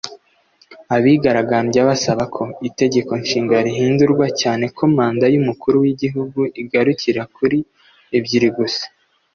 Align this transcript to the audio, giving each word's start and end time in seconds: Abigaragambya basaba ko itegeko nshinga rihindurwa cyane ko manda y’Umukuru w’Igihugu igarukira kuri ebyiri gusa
Abigaragambya 0.95 1.81
basaba 1.89 2.23
ko 2.35 2.43
itegeko 2.69 3.11
nshinga 3.23 3.55
rihindurwa 3.65 4.25
cyane 4.41 4.65
ko 4.77 4.83
manda 4.95 5.25
y’Umukuru 5.33 5.75
w’Igihugu 5.83 6.39
igarukira 6.61 7.21
kuri 7.35 7.59
ebyiri 8.17 8.49
gusa 8.59 8.85